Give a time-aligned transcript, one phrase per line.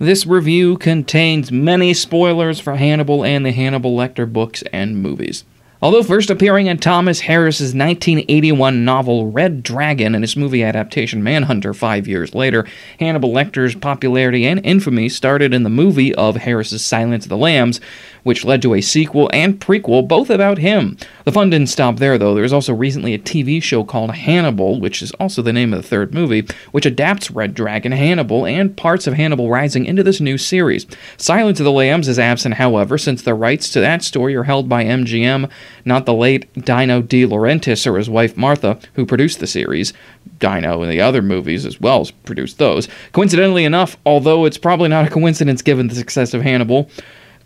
[0.00, 5.44] This review contains many spoilers for Hannibal and the Hannibal Lecter books and movies.
[5.82, 11.72] Although first appearing in Thomas Harris's 1981 novel Red Dragon and its movie adaptation Manhunter
[11.72, 12.66] five years later,
[12.98, 17.80] Hannibal Lecter's popularity and infamy started in the movie of Harris's Silence of the Lambs,
[18.24, 20.98] which led to a sequel and prequel, both about him.
[21.24, 22.34] The fun didn't stop there, though.
[22.34, 25.88] There's also recently a TV show called Hannibal, which is also the name of the
[25.88, 30.36] third movie, which adapts Red Dragon, Hannibal, and parts of Hannibal Rising into this new
[30.36, 30.86] series.
[31.16, 34.68] Silence of the Lambs is absent, however, since the rights to that story are held
[34.68, 35.50] by MGM
[35.84, 39.92] not the late Dino De Laurentiis or his wife Martha, who produced the series.
[40.38, 42.88] Dino and the other movies as well as produced those.
[43.12, 46.90] Coincidentally enough, although it's probably not a coincidence given the success of Hannibal,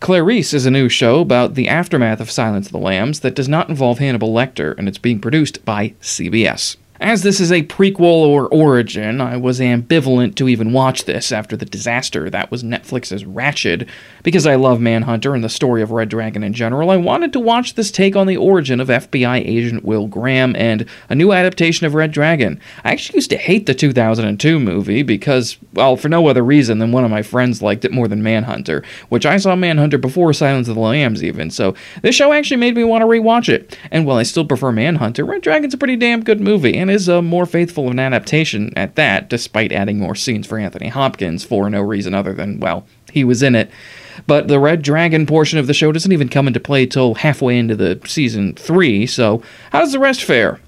[0.00, 3.48] Clarice is a new show about the aftermath of Silence of the Lambs that does
[3.48, 6.76] not involve Hannibal Lecter, and it's being produced by CBS.
[7.04, 11.54] As this is a prequel or origin, I was ambivalent to even watch this after
[11.54, 13.86] the disaster that was Netflix's Ratched.
[14.22, 17.40] Because I love Manhunter and the story of Red Dragon in general, I wanted to
[17.40, 21.86] watch this take on the origin of FBI agent Will Graham and a new adaptation
[21.86, 22.58] of Red Dragon.
[22.84, 26.90] I actually used to hate the 2002 movie because, well, for no other reason than
[26.90, 30.68] one of my friends liked it more than Manhunter, which I saw Manhunter before Silence
[30.68, 33.78] of the Lambs even, so this show actually made me want to rewatch it.
[33.90, 37.08] And while I still prefer Manhunter, Red Dragon's a pretty damn good movie, and is
[37.08, 41.44] a more faithful of an adaptation at that, despite adding more scenes for Anthony Hopkins
[41.44, 43.70] for no reason other than, well, he was in it.
[44.26, 47.58] But the Red Dragon portion of the show doesn't even come into play till halfway
[47.58, 50.60] into the season three, so how does the rest fare?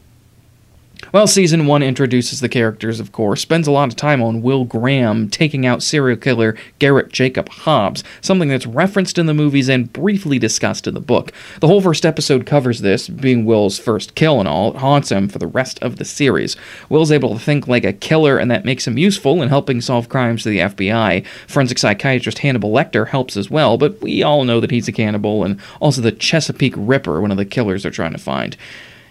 [1.17, 4.67] Well, season one introduces the characters, of course, spends a lot of time on Will
[4.67, 9.91] Graham taking out serial killer Garrett Jacob Hobbs, something that's referenced in the movies and
[9.91, 11.33] briefly discussed in the book.
[11.61, 14.75] The whole first episode covers this, being Will's first kill and all.
[14.75, 16.55] It haunts him for the rest of the series.
[16.91, 20.11] Will's able to think like a killer, and that makes him useful in helping solve
[20.11, 21.25] crimes to the FBI.
[21.49, 25.45] Forensic psychiatrist Hannibal Lecter helps as well, but we all know that he's a cannibal
[25.45, 28.55] and also the Chesapeake Ripper, one of the killers they're trying to find.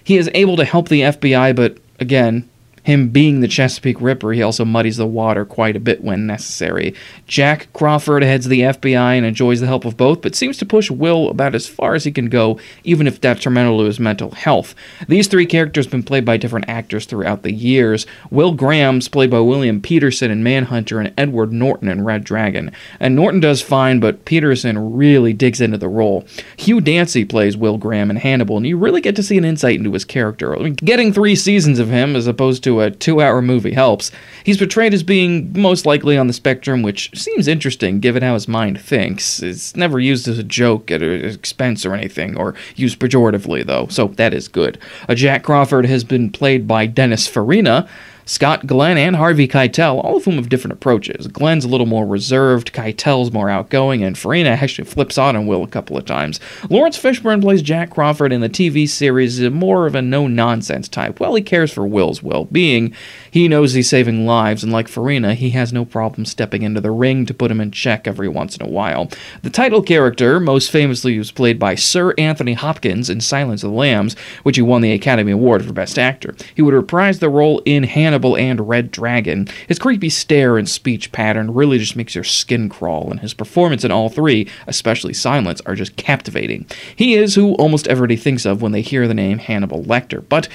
[0.04, 2.50] He is able to help the FBI, but again,
[2.86, 6.94] him being the Chesapeake Ripper, he also muddies the water quite a bit when necessary.
[7.26, 10.92] Jack Crawford heads the FBI and enjoys the help of both, but seems to push
[10.92, 14.76] Will about as far as he can go, even if detrimental to his mental health.
[15.08, 18.06] These three characters have been played by different actors throughout the years.
[18.30, 22.72] Will Graham's played by William Petersen in Manhunter and Edward Norton in Red Dragon.
[23.00, 26.24] And Norton does fine, but Petersen really digs into the role.
[26.58, 29.80] Hugh Dancy plays Will Graham in Hannibal, and you really get to see an insight
[29.80, 30.56] into his character.
[30.56, 34.12] I mean, getting three seasons of him as opposed to a two hour movie helps.
[34.44, 38.48] He's portrayed as being most likely on the spectrum, which seems interesting given how his
[38.48, 39.42] mind thinks.
[39.42, 43.88] It's never used as a joke at an expense or anything, or used pejoratively, though,
[43.88, 44.78] so that is good.
[45.10, 47.88] Uh, Jack Crawford has been played by Dennis Farina.
[48.28, 51.28] Scott Glenn and Harvey Keitel, all of whom have different approaches.
[51.28, 55.64] Glenn's a little more reserved, Keitel's more outgoing, and Farina actually flips on on Will
[55.64, 56.40] a couple of times.
[56.68, 61.20] Laurence Fishburne plays Jack Crawford in the TV series, more of a no nonsense type.
[61.20, 62.96] Well, he cares for Will's well being.
[63.30, 66.92] He knows he's saving lives, and like Farina, he has no problem stepping into the
[66.92, 69.10] ring to put him in check every once in a while.
[69.44, 73.78] The title character, most famously, was played by Sir Anthony Hopkins in Silence of the
[73.78, 76.36] Lambs, which he won the Academy Award for Best Actor.
[76.56, 79.46] He would reprise the role in Hannah Hannibal and Red Dragon.
[79.68, 83.84] His creepy stare and speech pattern really just makes your skin crawl, and his performance
[83.84, 86.66] in all three, especially Silence, are just captivating.
[86.96, 90.48] He is who almost everybody thinks of when they hear the name Hannibal Lecter, but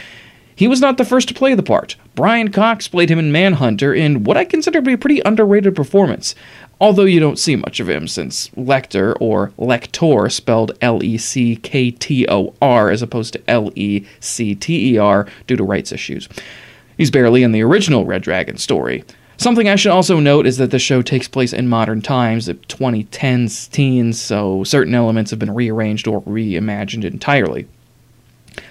[0.56, 1.96] he was not the first to play the part.
[2.14, 5.76] Brian Cox played him in Manhunter in what I consider to be a pretty underrated
[5.76, 6.34] performance.
[6.80, 11.56] Although you don't see much of him, since Lecter, or Lector, spelled L E C
[11.56, 15.64] K T O R as opposed to L E C T E R due to
[15.64, 16.26] rights issues.
[17.00, 19.04] He's barely in the original Red Dragon story.
[19.38, 22.52] Something I should also note is that the show takes place in modern times, the
[22.52, 27.66] 2010s teens, so certain elements have been rearranged or reimagined entirely.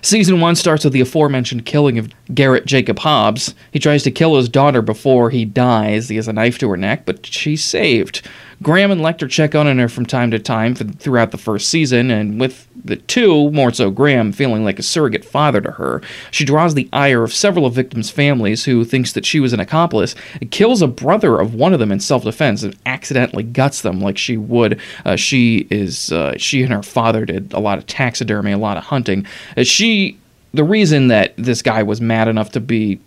[0.03, 3.55] Season 1 starts with the aforementioned killing of Garrett Jacob Hobbs.
[3.71, 6.09] He tries to kill his daughter before he dies.
[6.09, 8.21] He has a knife to her neck, but she's saved.
[8.61, 12.39] Graham and Lecter check on her from time to time throughout the first season, and
[12.39, 16.01] with the two, more so Graham, feeling like a surrogate father to her,
[16.31, 19.59] she draws the ire of several of victims' families who thinks that she was an
[19.59, 20.13] accomplice,
[20.51, 24.35] kills a brother of one of them in self-defense, and accidentally guts them like she
[24.35, 24.79] would.
[25.05, 28.77] Uh, she is uh, she and her father did a lot of taxidermy, a lot
[28.77, 29.25] of hunting.
[29.55, 30.17] Uh, she
[30.53, 32.99] the reason that this guy was mad enough to be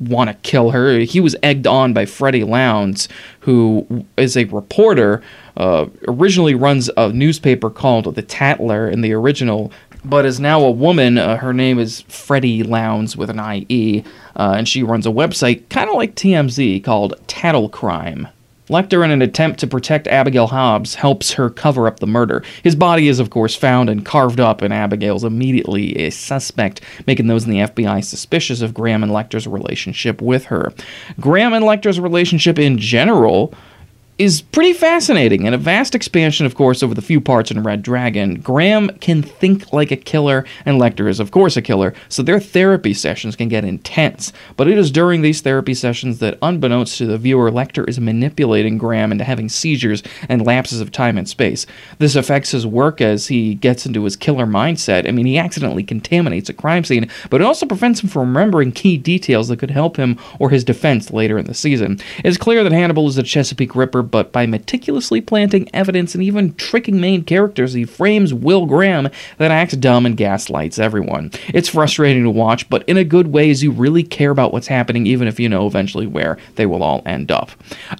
[0.00, 0.98] want to kill her.
[1.00, 3.08] He was egged on by Freddie Lounds,
[3.40, 5.22] who is a reporter,
[5.56, 9.72] uh, originally runs a newspaper called The Tattler in the original,
[10.04, 11.18] but is now a woman.
[11.18, 14.04] Uh, her name is Freddie Lounds with an IE,
[14.36, 18.28] uh, and she runs a website kind of like TMZ called Tattle Crime.
[18.68, 22.42] Lecter, in an attempt to protect Abigail Hobbs, helps her cover up the murder.
[22.62, 27.26] His body is, of course, found and carved up, and Abigail's immediately a suspect, making
[27.26, 30.72] those in the FBI suspicious of Graham and Lecter's relationship with her.
[31.18, 33.54] Graham and Lecter's relationship in general
[34.18, 37.82] is pretty fascinating and a vast expansion, of course, over the few parts in Red
[37.82, 38.40] Dragon.
[38.40, 42.40] Graham can think like a killer, and Lecter is, of course, a killer, so their
[42.40, 44.32] therapy sessions can get intense.
[44.56, 48.76] But it is during these therapy sessions that, unbeknownst to the viewer, Lecter is manipulating
[48.76, 51.64] Graham into having seizures and lapses of time and space.
[51.98, 55.06] This affects his work as he gets into his killer mindset.
[55.06, 58.72] I mean, he accidentally contaminates a crime scene, but it also prevents him from remembering
[58.72, 62.00] key details that could help him or his defense later in the season.
[62.24, 66.54] It's clear that Hannibal is a Chesapeake Ripper but by meticulously planting evidence and even
[66.54, 69.08] tricking main characters, he frames Will Graham
[69.38, 71.30] that acts dumb and gaslights everyone.
[71.48, 74.66] It's frustrating to watch, but in a good way as you really care about what's
[74.66, 77.50] happening, even if you know eventually where they will all end up.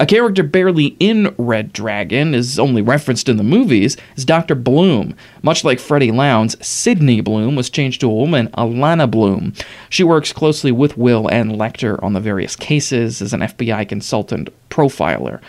[0.00, 4.54] A character barely in Red Dragon is only referenced in the movies is Dr.
[4.54, 5.14] Bloom.
[5.42, 9.52] Much like Freddie Lounds, Sydney Bloom was changed to a woman, Alana Bloom.
[9.88, 14.48] She works closely with Will and Lecter on the various cases as an FBI consultant
[14.70, 15.40] profiler.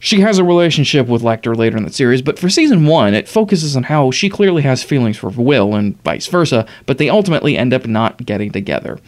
[0.00, 3.28] She has a relationship with Lecter later in the series, but for season one, it
[3.28, 7.56] focuses on how she clearly has feelings for Will and vice versa, but they ultimately
[7.56, 8.98] end up not getting together.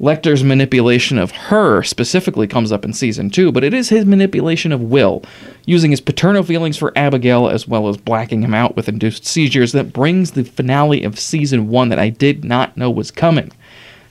[0.00, 4.70] Lecter's manipulation of her specifically comes up in season two, but it is his manipulation
[4.70, 5.22] of Will,
[5.64, 9.72] using his paternal feelings for Abigail as well as blacking him out with induced seizures,
[9.72, 13.52] that brings the finale of season one that I did not know was coming.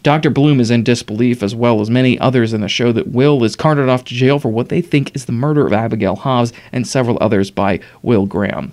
[0.06, 0.30] Dr.
[0.30, 3.56] Bloom is in disbelief, as well as many others in the show, that Will is
[3.56, 6.88] carted off to jail for what they think is the murder of Abigail Hobbs and
[6.88, 8.72] several others by Will Graham.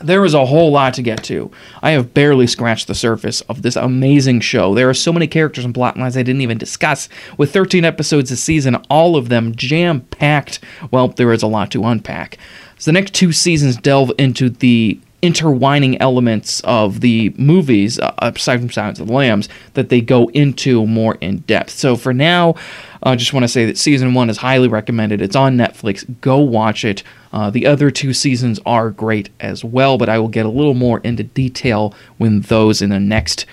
[0.00, 1.50] There is a whole lot to get to.
[1.82, 4.76] I have barely scratched the surface of this amazing show.
[4.76, 7.08] There are so many characters and plot lines I didn't even discuss.
[7.36, 10.60] With 13 episodes a season, all of them jam packed,
[10.92, 12.38] well, there is a lot to unpack.
[12.78, 18.60] So the next two seasons delve into the intertwining elements of the movies, uh, aside
[18.60, 21.70] from Silence of the Lambs, that they go into more in depth.
[21.70, 22.54] So for now,
[23.02, 25.20] I uh, just want to say that season one is highly recommended.
[25.20, 26.04] It's on Netflix.
[26.20, 27.02] Go watch it.
[27.32, 30.74] Uh, the other two seasons are great as well, but I will get a little
[30.74, 33.46] more into detail when those in the next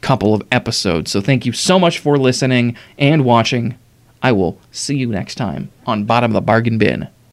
[0.00, 1.10] couple of episodes.
[1.10, 3.76] So thank you so much for listening and watching.
[4.22, 7.08] I will see you next time on Bottom of the Bargain Bin.